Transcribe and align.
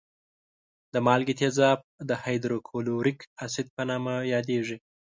د 0.93 0.95
مالګي 1.05 1.33
تیزاب 1.41 1.79
د 2.09 2.11
هایدروکلوریک 2.21 3.19
اسید 3.45 3.67
په 3.75 3.81
نامه 3.89 4.13
یادېږي. 4.33 4.77